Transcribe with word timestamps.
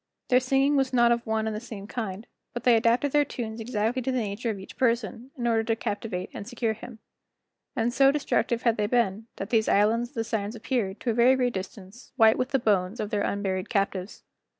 Their 0.29 0.39
singing 0.39 0.75
was 0.75 0.93
not 0.93 1.11
of 1.11 1.23
one 1.27 1.45
and 1.45 1.55
the 1.55 1.59
same 1.59 1.85
kind, 1.85 2.25
but 2.55 2.63
they 2.63 2.75
adapted 2.75 3.11
their 3.11 3.23
tunes 3.23 3.59
exactly 3.61 4.01
to 4.01 4.11
the 4.11 4.17
nature 4.17 4.49
of 4.49 4.57
each 4.57 4.75
person, 4.75 5.29
in 5.37 5.45
order 5.45 5.63
to 5.65 5.75
captivate 5.75 6.31
and 6.33 6.47
secure 6.47 6.73
him. 6.73 6.97
And 7.75 7.93
so 7.93 8.11
destructive 8.11 8.63
had 8.63 8.77
they 8.77 8.87
been, 8.87 9.27
that 9.35 9.51
these 9.51 9.69
islands 9.69 10.09
of 10.09 10.15
the 10.15 10.23
Sirens 10.23 10.55
appeared, 10.55 10.99
to 11.01 11.11
a 11.11 11.13
very 11.13 11.35
great 11.35 11.53
distance, 11.53 12.13
white 12.15 12.39
with 12.39 12.49
the 12.49 12.57
bones 12.57 12.99
of 12.99 13.11
their 13.11 13.21
unburied 13.21 13.69
captives. 13.69 14.23